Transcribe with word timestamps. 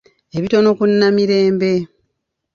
Ebitono 0.37 0.69
ku 0.77 0.83
Namirembe. 0.99 1.71